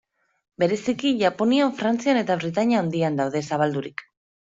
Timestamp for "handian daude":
2.87-3.49